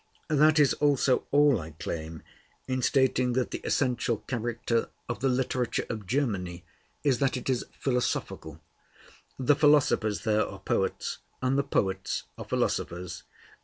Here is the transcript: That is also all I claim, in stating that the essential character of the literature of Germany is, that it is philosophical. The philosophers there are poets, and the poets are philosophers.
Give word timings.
That 0.31 0.57
is 0.57 0.73
also 0.73 1.27
all 1.29 1.61
I 1.61 1.73
claim, 1.73 2.23
in 2.67 2.81
stating 2.81 3.33
that 3.33 3.51
the 3.51 3.61
essential 3.63 4.17
character 4.17 4.89
of 5.07 5.19
the 5.19 5.29
literature 5.29 5.85
of 5.91 6.07
Germany 6.07 6.65
is, 7.03 7.19
that 7.19 7.37
it 7.37 7.51
is 7.51 7.65
philosophical. 7.79 8.59
The 9.37 9.55
philosophers 9.55 10.23
there 10.23 10.43
are 10.47 10.57
poets, 10.57 11.19
and 11.43 11.55
the 11.55 11.61
poets 11.63 12.23
are 12.35 12.45
philosophers. 12.45 13.21